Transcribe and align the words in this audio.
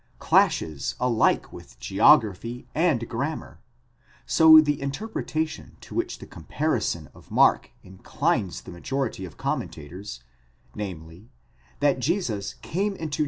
clashes 0.17 0.95
alike: 0.99 1.53
with 1.53 1.79
geography 1.79 2.67
and 2.73 3.07
grammar, 3.07 3.59
so 4.25 4.59
the 4.59 4.81
interpretation 4.81 5.77
to 5.79 5.93
which 5.93 6.17
the 6.17 6.25
comparison: 6.25 7.07
of 7.13 7.29
Mark 7.29 7.69
inclines 7.83 8.61
the 8.61 8.71
majority 8.71 9.25
of 9.25 9.37
commentators, 9.37 10.23
namely, 10.73 11.29
that 11.81 11.99
Jesus 11.99 12.55
came 12.63 12.95
into. 12.95 13.19